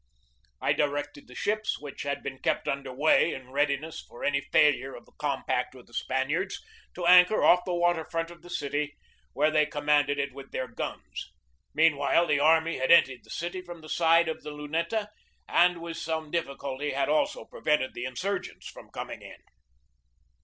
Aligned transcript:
I 0.59 0.73
directed 0.73 1.27
the 1.27 1.35
ships, 1.35 1.79
which 1.79 2.01
had 2.01 2.23
been 2.23 2.39
kept 2.39 2.67
under 2.67 2.91
way 2.91 3.35
in 3.35 3.51
readiness 3.51 4.01
for 4.01 4.23
any 4.23 4.41
failure 4.51 4.95
of 4.95 5.05
the 5.05 5.11
compact 5.19 5.75
with 5.75 5.85
the 5.85 5.93
Spaniards, 5.93 6.59
to 6.95 7.05
anchor 7.05 7.43
off 7.43 7.65
the 7.65 7.75
water 7.75 8.03
front 8.03 8.31
of 8.31 8.41
the 8.41 8.49
city, 8.49 8.95
where 9.33 9.51
they 9.51 9.67
com 9.67 9.85
manded 9.85 10.17
it 10.17 10.33
with 10.33 10.51
their 10.51 10.67
guns. 10.67 11.31
Meanwhile, 11.75 12.25
the 12.25 12.39
army 12.39 12.79
had 12.79 12.89
entered 12.91 13.23
the 13.23 13.29
city 13.29 13.61
from 13.61 13.81
the 13.81 13.89
side 13.89 14.27
of 14.27 14.41
the 14.41 14.49
Luneta, 14.49 15.11
and 15.47 15.79
with 15.79 15.97
some 15.97 16.31
difficulty 16.31 16.93
had 16.93 17.07
also 17.07 17.45
prevented 17.45 17.93
the 17.93 18.05
in 18.05 18.15
surgents 18.15 18.65
from 18.67 18.89
coming 18.89 19.21
in. 19.21 19.37